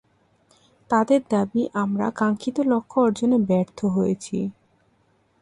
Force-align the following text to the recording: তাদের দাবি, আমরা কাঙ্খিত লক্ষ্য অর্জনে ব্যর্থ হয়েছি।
তাদের 0.89 1.21
দাবি, 1.29 1.61
আমরা 1.73 2.07
কাঙ্খিত 2.11 2.57
লক্ষ্য 2.71 2.97
অর্জনে 3.01 3.37
ব্যর্থ 3.49 3.79
হয়েছি। 3.87 4.37